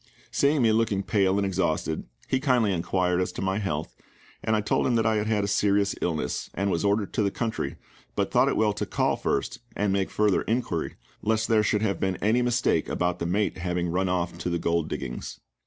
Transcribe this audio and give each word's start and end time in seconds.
Seeing 0.31 0.63
me 0.63 0.71
looking 0.71 1.03
pale 1.03 1.37
and 1.37 1.45
exhausted, 1.45 2.05
he 2.27 2.39
kindly 2.39 2.73
inquired 2.73 3.21
as 3.21 3.31
to 3.33 3.41
my 3.43 3.59
health, 3.59 3.95
and 4.43 4.55
I 4.55 4.61
told 4.61 4.87
him 4.87 4.95
that 4.95 5.05
I 5.05 5.17
had 5.17 5.27
had 5.27 5.43
a 5.43 5.47
serious 5.47 5.93
illness, 6.01 6.49
and 6.55 6.71
was 6.71 6.83
ordered 6.83 7.13
to 7.13 7.21
the 7.21 7.29
country, 7.29 7.75
but 8.15 8.31
thought 8.31 8.47
it 8.47 8.57
well 8.57 8.73
to 8.73 8.87
call 8.87 9.15
first, 9.15 9.59
and 9.75 9.93
make 9.93 10.09
further 10.09 10.41
inquiry, 10.41 10.95
lest 11.21 11.47
there 11.49 11.61
should 11.61 11.83
have 11.83 11.99
been 11.99 12.15
any 12.15 12.41
mistake 12.41 12.89
about 12.89 13.19
the 13.19 13.27
mate 13.27 13.59
having 13.59 13.89
run 13.89 14.09
off 14.09 14.35
to 14.39 14.49
the 14.49 14.57
gold 14.57 14.89
diggings. 14.89 15.39